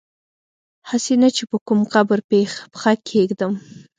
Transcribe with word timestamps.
هسي 0.89 1.15
نه 1.21 1.29
چي 1.35 1.43
په 1.51 1.57
کوم 1.67 1.79
قبر 1.93 2.19
پښه 2.29 2.91
کیږدم 3.09 3.53